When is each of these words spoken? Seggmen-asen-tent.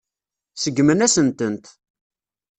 Seggmen-asen-tent. 0.55 1.65